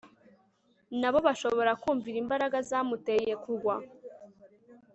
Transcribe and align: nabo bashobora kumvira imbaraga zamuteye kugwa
nabo 0.99 1.19
bashobora 1.27 1.71
kumvira 1.81 2.17
imbaraga 2.23 2.57
zamuteye 2.69 3.33
kugwa 3.43 3.75